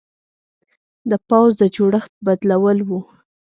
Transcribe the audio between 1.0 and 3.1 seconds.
د پوځ د جوړښت بدلول و.